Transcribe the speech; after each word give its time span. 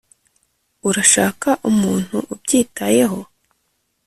urashaka 0.89 1.49
umuntu 1.69 2.17
ubyitayeho 2.33 3.19